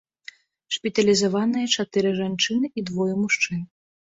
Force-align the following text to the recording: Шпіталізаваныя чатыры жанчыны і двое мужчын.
Шпіталізаваныя 0.77 1.65
чатыры 1.75 2.15
жанчыны 2.21 2.73
і 2.81 2.89
двое 2.89 3.11
мужчын. 3.23 3.61